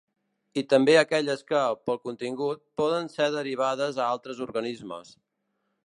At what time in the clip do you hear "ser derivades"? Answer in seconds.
3.17-4.01